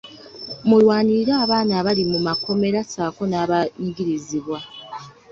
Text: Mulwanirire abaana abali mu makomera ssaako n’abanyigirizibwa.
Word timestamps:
Mulwanirire 0.67 1.33
abaana 1.43 1.71
abali 1.79 2.03
mu 2.11 2.19
makomera 2.27 2.79
ssaako 2.85 3.23
n’abanyigirizibwa. 3.27 4.59